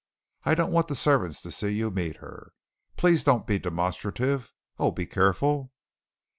I 0.45 0.55
don't 0.55 0.71
want 0.71 0.87
the 0.87 0.95
servants 0.95 1.43
to 1.43 1.51
see 1.51 1.75
you 1.75 1.91
meet 1.91 2.17
her. 2.17 2.53
Please 2.97 3.23
don't 3.23 3.45
be 3.45 3.59
demonstrative. 3.59 4.51
Oh, 4.79 4.89
be 4.89 5.05
careful!" 5.05 5.73